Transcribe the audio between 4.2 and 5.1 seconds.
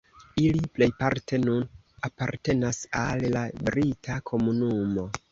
Komunumo.